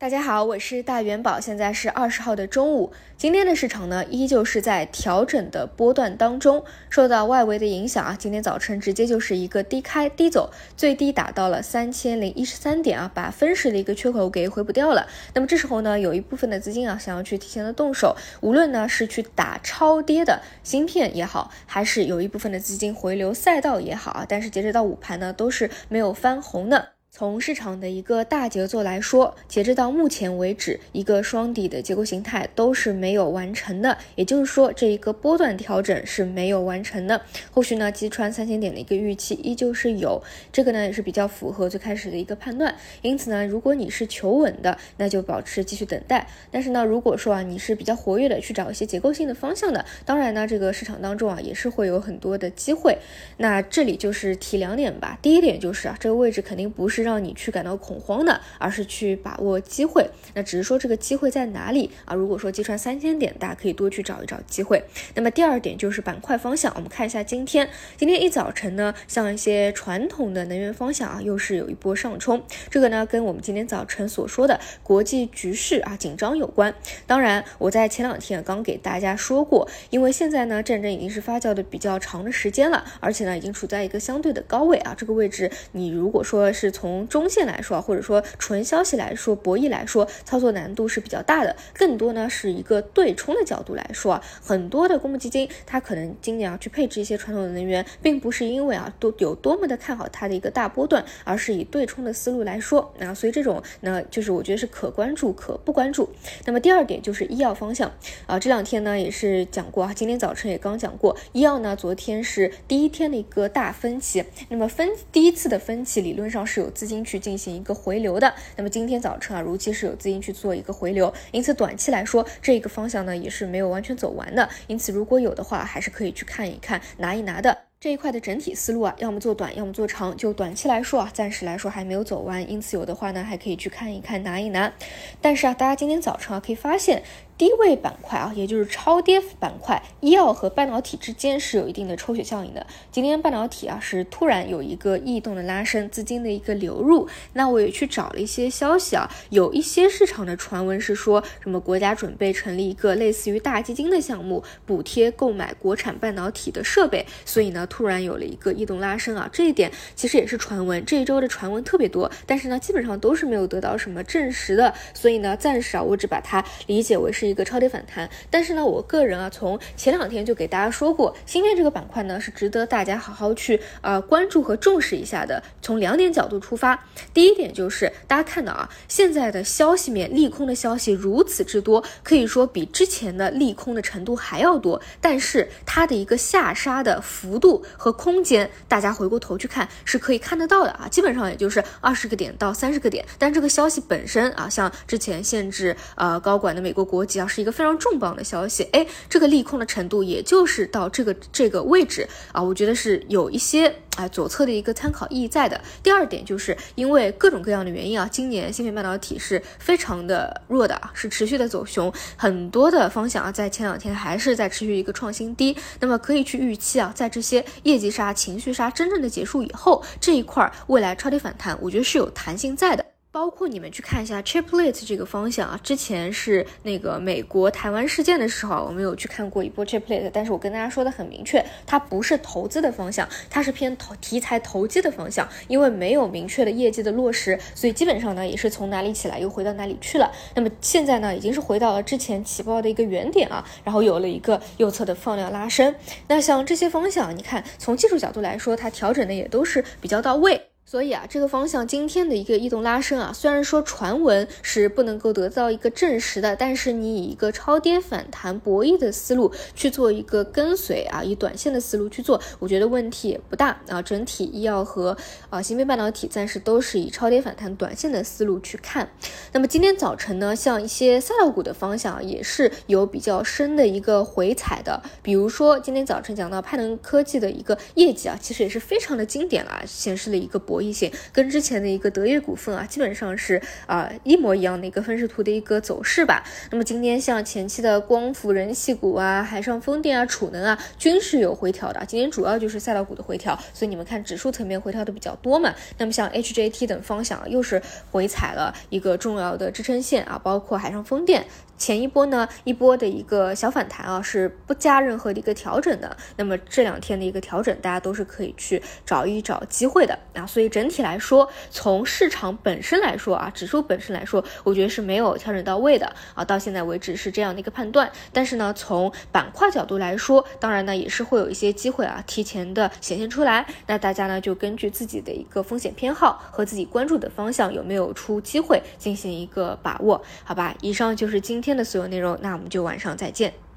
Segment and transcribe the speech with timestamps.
[0.00, 2.92] 大家好，我是大元宝，现在是二十号的中午。
[3.16, 15.08] 今天的市场呢，依旧是在调整的波段当中，受到外围的影响啊，今天早晨直接就是一个低开低走，最低打到了三千零一十三点啊，把分时的一个缺口给回补掉了。
[15.34, 26.90] 那么这时候呢，有一部分的资金啊，想要去提前的动手，无论呢是去打超跌的芯片也好，还是有一部分的资金回流赛道也好啊，但是截止到午盘呢，都是没有翻红的。
[27.18, 37.20] 从市场的一个大节奏来说，截止到目前为止，一个双底的结构形态都是没有完成的，也就是说，这一个波段调整是没有完成的。
[37.50, 40.22] 后续呢，击穿三千点的一个预期依旧是有，
[40.52, 42.72] 这个呢也是比较符合最开始的一个判断。
[43.02, 46.24] 因此呢，如果你是求稳的，那就保持继续等待。
[46.52, 52.96] 但是呢，如果说啊你是比较活跃的，去找一些结构性的方向的，当然呢，这个市场当中啊也是会有很多的机会。
[53.38, 57.07] 那这里就是提两点吧，第一点就是啊这个位置肯定不是。
[57.08, 60.08] 让你去感到恐慌的，而是去把握机会。
[60.34, 62.14] 那只是说这个机会在哪里啊？
[62.14, 64.84] 如果说击穿三千点，大家可以多去找一找机会。
[65.14, 72.42] 那么第二点就是板块方向，我们看一下今天，今天一早晨呢，像一些传统的能源方向啊，又是有一波上冲。
[72.70, 76.74] 这个呢，跟我们今天早晨所说的国际局势啊紧张有关。
[77.06, 84.94] 当然，我在前两天刚给大家说过，因为现在呢，战争已经是发酵的比较长的时间了，而且呢，已经处在一个相对的高位啊。
[84.96, 91.54] 这个位置，你如果说是从从中线来说，或者说纯消息来说，博弈来说，操作难度是比较大的。
[91.74, 106.08] 更多呢是一个对冲的角度来说啊，很多的公募基金它可能今年啊去配置一些传统的能源，并不是因为啊都有多么的看好它的一个大波段，而是以对冲的思路来说啊，所以这种呢就是我觉得是可关注可不关注。
[106.46, 107.92] 那么第二点就是医药方向
[108.26, 127.58] 啊，这两天呢也是讲过啊，今天早晨也刚讲过，医药呢昨天是第一天的一个大分歧，那么分第一次的分歧理论上是有资金去进行一个回流的，那么今天早晨啊，如期是有资金去做一个回流，因此短期来说，这个方向呢也是没有完全走完的，因此如果有的话，还是可以去看一看，拿一拿的。
[127.80, 130.16] 这一块的整体思路啊，要么做短，要么做长。
[130.16, 134.72] 就短期来说啊，暂时来说还没有走完，因此有的话呢，还可以去看一看，拿一拿。
[135.20, 137.02] 但是啊，大家今天早晨啊，可以发现。
[137.38, 142.66] 低位板块啊，也就是超跌板块，医药和半导体之间是有一定的抽血效应的。
[142.90, 147.08] 今天半导体啊是突然有一个异动的拉升，资金的一个流入。
[147.34, 159.30] 那我也去找了一些消息啊，有一些市场的传闻是说什么国家准备成立一个类似于大基金的项目，补贴购买国产半导体的设备，所以呢突然有了一个异动拉升啊。
[159.32, 167.27] 这一点其实也是传闻，这一周的传闻特别多，但是呢基本上都是没有得到什么证实的，所以呢暂时啊我只把它理解为是。
[167.28, 175.42] 一个超跌反弹，但是呢，我个人啊，从前两天就给大家说过，芯片这个板块呢是值得大家好好去呃关注和重视一下的。
[175.60, 197.17] 从两点角度出发，第一点就是大家看到啊，现在的消息面利空的消息如此之多，可以说比之前的利空的程度还要多，但是它的一个下杀的幅度和空间，大家回过头去看是可以看得到的啊，基本上也就是二十个点到三十个点，但这个消息本身啊，像之前限制呃高管的美国国籍。
[197.26, 205.60] 是一个非常重磅的消息，哎，这个利空的程度也就是到这个这个位置啊，我觉得是有一些啊左侧的一个参考意义在的。
[205.82, 222.84] 第二点就是因为各种各样的原因啊，今年芯片半导体是非常的弱的啊，是持续的走熊，很多的方向啊，在前两天还是在持续一个创新低，那么可以去预期啊，在这些业绩杀、情绪杀真正的结束以后，这一块未来超跌反弹，我觉得是有弹性在的。
[223.18, 240.12] 包括你们去看一下 Chiplet 这个方向啊，之前是那个美国台湾事件的时候，我们有去看过一波 Chiplet，但是我跟大家说的很明确，它不是投资的方向，它是偏投题材投机的方向，因为没有明确的业绩的落实，所以基本上呢也是从哪里起来又回到哪里去了。
[240.36, 245.74] 那么现在呢已经是回到了之前起爆的一个原点啊，然后有了一个右侧的放量拉升。
[246.06, 250.47] 那像这些方向，你看从技术角度来说，它调整的也都是比较到位。
[250.70, 263.80] 所以啊，这个方向今天的一个异动拉升啊，虽然说传闻是不能够得到一个证实的，但是你以一个超跌反弹博弈的思路去做一个跟随啊，以短线的思路去做，我觉得问题也不大啊。
[263.80, 264.94] 整体医药和
[265.30, 268.90] 啊芯片半导体暂时都是以超跌反弹短线的思路去看。
[269.32, 280.57] 那么今天早晨呢，像一些赛道股的方向也是有比较深的一个回踩的，比如说今天早晨讲到派能科技的一个业绩啊，其实也是非常的经典了，显示了一个博。
[280.58, 286.24] 博弈性，跟之前的一个德业股份啊，基本上是啊一模一样的一个分时图的一个走势吧。
[286.50, 291.80] 那么今天像前期的光伏、人气股啊、海上风电啊、储能啊，均是有回调的。
[291.86, 295.54] 今天主要就是赛道股的回调，所以你们看指数层面回调的比较多嘛。
[295.76, 297.62] 那么像 HJT 等方向又是
[297.92, 301.24] 回踩了一个重要的支撑线啊，包括海上风电。
[301.56, 305.96] 前一波呢，一波的一个小反弹啊，是不加任何的一个调整的。
[306.16, 310.24] 那么这两天的一个调整，大家都是可以去找一找机会的啊。
[310.24, 316.24] 所以整体来说，从市场本身来说啊，指数本身来说，我觉得是没有调整到位的啊。
[316.24, 317.90] 到现在为止是这样的一个判断。
[318.12, 323.44] 但是呢，从板块角度来说，当然呢也是会有一些机会啊，提前的显现出来。
[323.66, 330.54] 那大家呢就根据自己的一个风险偏好和自己关注的方向有没有出机会进行一个把握，好吧？
[330.62, 331.58] 以上就是今天。
[331.58, 333.47] 的所有内容，那我们就晚上再见。